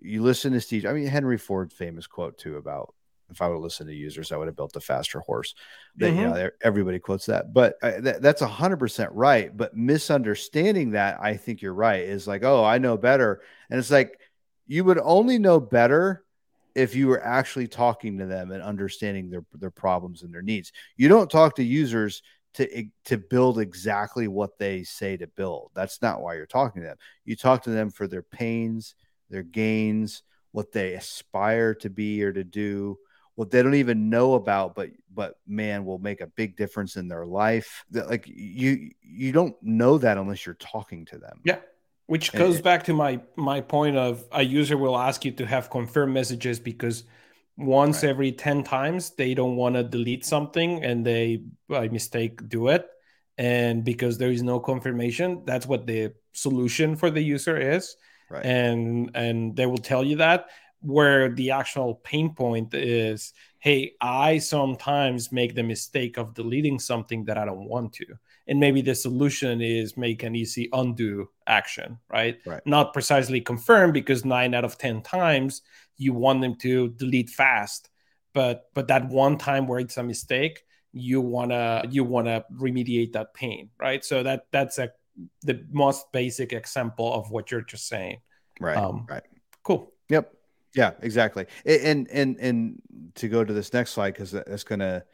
[0.00, 0.86] you listen to Steve.
[0.86, 2.94] I mean Henry Ford famous quote too about
[3.30, 5.54] if I would listen to users, I would have built a faster horse.
[5.96, 6.20] That mm-hmm.
[6.20, 9.54] you know, everybody quotes that, but uh, that, that's a hundred percent right.
[9.54, 13.90] But misunderstanding that, I think you're right, is like, oh, I know better, and it's
[13.90, 14.18] like
[14.66, 16.24] you would only know better
[16.74, 20.72] if you were actually talking to them and understanding their their problems and their needs.
[20.96, 22.22] You don't talk to users
[22.56, 25.70] to to build exactly what they say to build.
[25.74, 26.96] That's not why you're talking to them.
[27.24, 28.94] You talk to them for their pains,
[29.30, 32.98] their gains, what they aspire to be or to do
[33.36, 37.06] what they don't even know about but but man will make a big difference in
[37.06, 41.58] their life that like you you don't know that unless you're talking to them yeah
[42.06, 45.46] which goes and, back to my my point of a user will ask you to
[45.46, 47.04] have confirm messages because
[47.56, 48.10] once right.
[48.10, 52.86] every 10 times they don't want to delete something and they by mistake do it
[53.38, 57.96] and because there is no confirmation that's what the solution for the user is
[58.30, 58.44] right.
[58.44, 60.46] and and they will tell you that
[60.80, 67.24] where the actual pain point is hey i sometimes make the mistake of deleting something
[67.24, 68.04] that i don't want to
[68.48, 72.60] and maybe the solution is make an easy undo action right, right.
[72.66, 75.62] not precisely confirm because 9 out of 10 times
[75.96, 77.90] you want them to delete fast
[78.32, 82.44] but but that one time where it's a mistake you want to you want to
[82.54, 84.04] remediate that pain right?
[84.04, 84.90] So that that's a
[85.42, 88.18] the most basic example of what you're just saying.
[88.60, 89.22] Right um, right.
[89.62, 89.92] cool.
[90.08, 90.32] Yep.
[90.74, 91.46] Yeah, exactly.
[91.64, 92.82] And and and
[93.14, 95.04] to go to this next slide because that's going to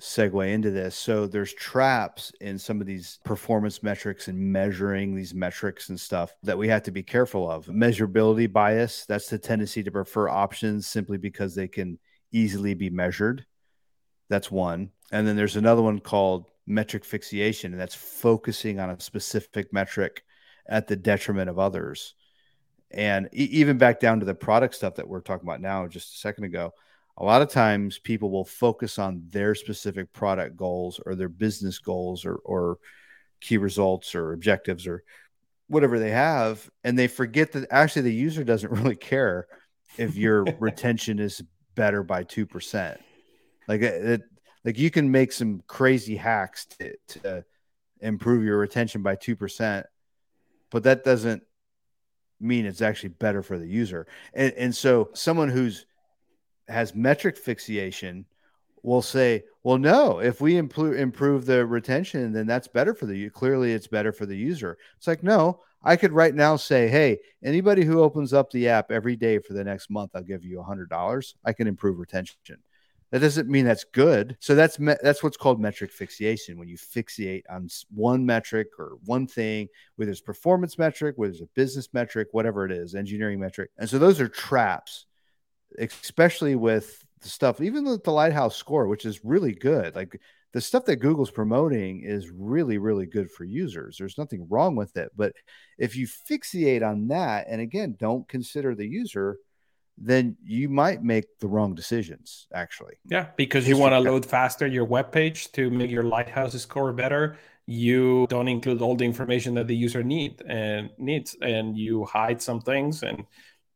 [0.00, 0.96] segue into this.
[0.96, 6.34] So there's traps in some of these performance metrics and measuring these metrics and stuff
[6.42, 7.66] that we have to be careful of.
[7.66, 11.98] Measurability bias, that's the tendency to prefer options simply because they can
[12.32, 13.46] easily be measured.
[14.28, 14.90] That's one.
[15.12, 20.24] And then there's another one called metric fixation, and that's focusing on a specific metric
[20.66, 22.14] at the detriment of others
[22.94, 26.14] and e- even back down to the product stuff that we're talking about now just
[26.14, 26.72] a second ago
[27.16, 31.78] a lot of times people will focus on their specific product goals or their business
[31.78, 32.78] goals or, or
[33.40, 35.04] key results or objectives or
[35.68, 39.46] whatever they have and they forget that actually the user doesn't really care
[39.96, 41.42] if your retention is
[41.74, 42.96] better by 2%.
[43.68, 44.22] Like it,
[44.64, 47.44] like you can make some crazy hacks to, to
[48.00, 49.84] improve your retention by 2%,
[50.70, 51.42] but that doesn't
[52.40, 54.06] mean it's actually better for the user.
[54.32, 55.86] And, and so someone who's
[56.68, 58.24] has metric fixation
[58.82, 63.30] will say, well, no, if we improve improve the retention, then that's better for the
[63.30, 64.76] clearly it's better for the user.
[64.98, 68.90] It's like, no, I could right now say, hey, anybody who opens up the app
[68.90, 71.34] every day for the next month, I'll give you a hundred dollars.
[71.44, 72.58] I can improve retention.
[73.10, 74.36] That doesn't mean that's good.
[74.40, 76.58] So that's me- that's what's called metric fixation.
[76.58, 81.40] When you fixate on one metric or one thing, whether it's performance metric, whether it's
[81.40, 85.06] a business metric, whatever it is, engineering metric, and so those are traps,
[85.78, 89.94] especially with the stuff, even with the Lighthouse score, which is really good.
[89.94, 90.20] Like
[90.52, 93.96] the stuff that Google's promoting is really, really good for users.
[93.98, 95.10] There's nothing wrong with it.
[95.16, 95.32] But
[95.78, 99.38] if you fixate on that, and again, don't consider the user,
[99.98, 102.94] then you might make the wrong decisions, actually.
[103.06, 106.92] Yeah, because you want to load faster your web page to make your Lighthouse score
[106.92, 107.36] better.
[107.66, 112.42] You don't include all the information that the user need and needs, and you hide
[112.42, 113.24] some things, and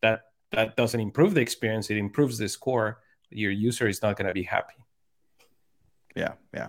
[0.03, 0.23] that
[0.53, 1.91] that doesn't improve the experience.
[1.91, 3.01] It improves the score.
[3.31, 4.75] Your user is not going to be happy.
[6.17, 6.69] Yeah, yeah.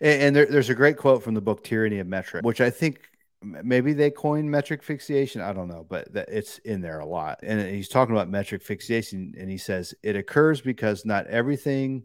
[0.00, 2.70] And, and there, there's a great quote from the book Tyranny of Metric, which I
[2.70, 3.00] think
[3.42, 5.40] maybe they coined metric fixation.
[5.40, 7.40] I don't know, but that it's in there a lot.
[7.42, 12.04] And he's talking about metric fixation, and he says it occurs because not everything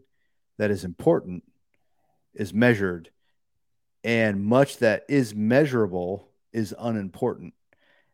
[0.58, 1.44] that is important
[2.34, 3.10] is measured,
[4.04, 7.54] and much that is measurable is unimportant.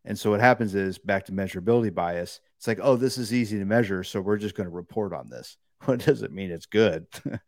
[0.04, 2.40] And so what happens is back to measurability bias.
[2.56, 5.28] It's like, oh, this is easy to measure, so we're just going to report on
[5.28, 5.56] this.
[5.86, 7.06] Well, it doesn't mean it's good.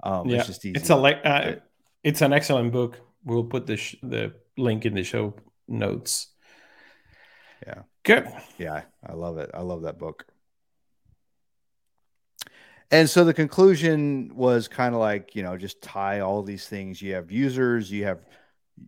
[0.00, 0.76] Um, yeah, it's just easy.
[0.76, 1.56] It's a uh,
[2.04, 3.00] it's an excellent book.
[3.24, 5.34] We'll put the sh- the link in the show
[5.66, 6.28] notes.
[7.66, 7.82] Yeah.
[8.04, 8.28] Good.
[8.58, 9.50] Yeah, I love it.
[9.52, 10.24] I love that book.
[12.90, 17.02] And so the conclusion was kind of like, you know, just tie all these things.
[17.02, 18.20] You have users, you have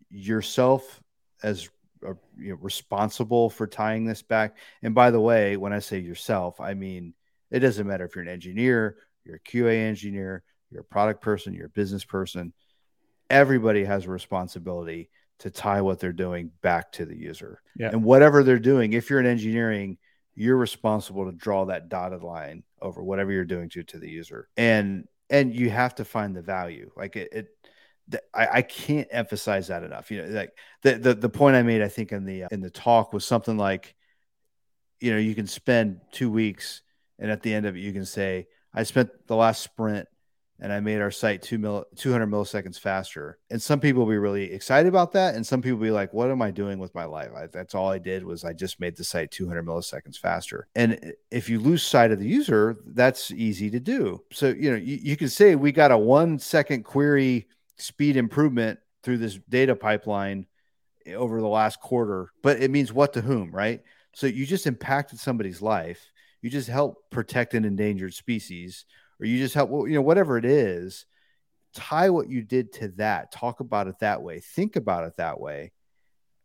[0.09, 1.03] yourself
[1.43, 1.69] as
[2.05, 4.57] a, you know, responsible for tying this back.
[4.83, 7.15] And by the way, when I say yourself, I mean
[7.51, 11.53] it doesn't matter if you're an engineer, you're a QA engineer, you're a product person,
[11.53, 12.53] you're a business person.
[13.29, 17.63] Everybody has a responsibility to tie what they're doing back to the user.
[17.77, 17.89] Yeah.
[17.89, 19.99] And whatever they're doing, if you're in engineering,
[20.35, 24.49] you're responsible to draw that dotted line over whatever you're doing to to the user.
[24.57, 26.91] And and you have to find the value.
[26.97, 27.49] Like it, it
[28.35, 30.11] I, I, can't emphasize that enough.
[30.11, 30.53] You know, like
[30.83, 33.25] the, the the point I made, I think in the uh, in the talk was
[33.25, 33.95] something like,
[35.01, 36.83] you know, you can spend two weeks,
[37.19, 40.09] and at the end of it, you can say, I spent the last sprint
[40.61, 43.39] and I made our site two mil, 200 milliseconds faster.
[43.51, 45.35] And some people will be really excited about that.
[45.35, 47.31] And some people will be like, what am I doing with my life?
[47.35, 50.69] I, that's all I did was I just made the site 200 milliseconds faster.
[50.75, 54.23] And if you lose sight of the user, that's easy to do.
[54.33, 57.47] So, you know, you, you can say we got a one second query
[57.81, 60.47] speed improvement through this data pipeline
[61.15, 63.83] over the last quarter, but it means what to whom, right?
[64.13, 66.13] So you just impacted somebody's life.
[66.43, 68.85] You just help protect an endangered species
[69.19, 71.07] or you just help, you know, whatever it is,
[71.75, 73.33] tie what you did to that.
[73.33, 74.41] Talk about it that way.
[74.41, 75.73] Think about it that way.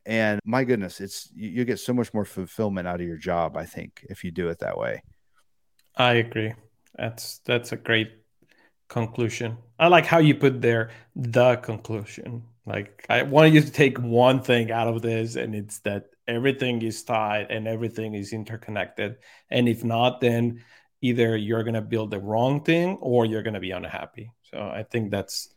[0.06, 3.58] And my goodness, it's you, you get so much more fulfillment out of your job,
[3.58, 5.02] I think, if you do it that way.
[5.96, 6.54] I agree.
[6.96, 8.12] That's that's a great
[8.88, 9.58] conclusion.
[9.80, 12.44] I like how you put there the conclusion.
[12.66, 16.82] Like I wanted you to take one thing out of this, and it's that everything
[16.82, 19.18] is tied and everything is interconnected.
[19.50, 20.64] And if not, then
[21.02, 24.32] either you're going to build the wrong thing or you're going to be unhappy.
[24.52, 25.54] So I think that's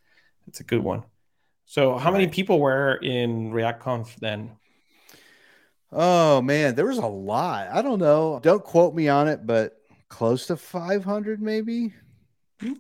[0.46, 1.04] that's a good one.
[1.64, 2.18] So how right.
[2.18, 4.52] many people were in React Conf then?
[5.90, 7.68] Oh man, there was a lot.
[7.68, 8.40] I don't know.
[8.42, 9.76] Don't quote me on it, but
[10.08, 11.94] close to 500 maybe.
[12.60, 12.74] Hmm.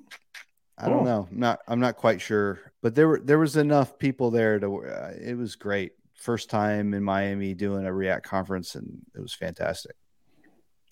[0.78, 1.26] I don't know.
[1.30, 4.84] I'm not I'm not quite sure, but there were there was enough people there to
[4.84, 5.92] uh, it was great.
[6.14, 9.96] First time in Miami doing a React conference and it was fantastic.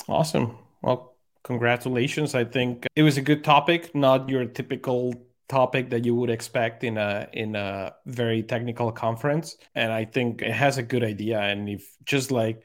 [0.09, 0.59] Awesome.
[0.83, 2.35] Well, congratulations.
[2.35, 5.15] I think it was a good topic, not your typical
[5.49, 10.43] topic that you would expect in a in a very technical conference and i think
[10.43, 12.63] it has a good idea and if just like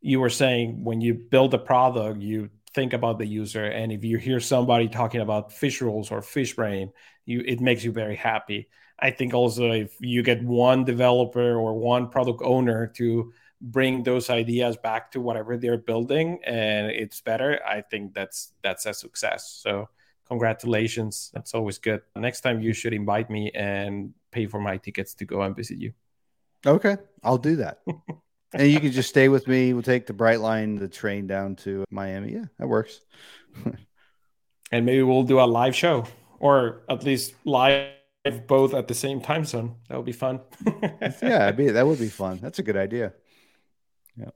[0.00, 4.04] you were saying when you build a product you think about the user and if
[4.04, 6.92] you hear somebody talking about fish rolls or fish brain
[7.26, 8.68] you it makes you very happy.
[8.98, 14.28] I think also if you get one developer or one product owner to bring those
[14.30, 19.60] ideas back to whatever they're building and it's better i think that's that's a success.
[19.62, 19.88] So
[20.28, 21.30] congratulations.
[21.34, 22.02] That's always good.
[22.14, 25.78] Next time you should invite me and pay for my tickets to go and visit
[25.78, 25.92] you.
[26.66, 27.80] Okay i'll do that
[28.52, 29.72] and you can just stay with me.
[29.72, 32.32] We'll take the Brightline, the train down to Miami.
[32.32, 33.00] Yeah, that works.
[34.72, 36.06] and maybe we'll do a live show,
[36.38, 37.92] or at least live
[38.46, 39.76] both at the same time zone.
[39.88, 40.40] That would be fun.
[41.22, 42.38] yeah, be, that would be fun.
[42.42, 43.12] That's a good idea.
[44.16, 44.30] Yeah.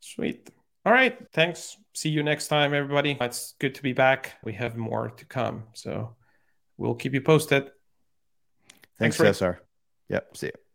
[0.00, 0.50] Sweet.
[0.84, 1.18] All right.
[1.32, 1.76] Thanks.
[1.94, 3.16] See you next time, everybody.
[3.20, 4.34] It's good to be back.
[4.42, 5.64] We have more to come.
[5.74, 6.16] So
[6.76, 7.70] we'll keep you posted.
[8.98, 9.62] Thanks, Thanks Cesar.
[10.08, 10.36] Yep.
[10.36, 10.67] See you.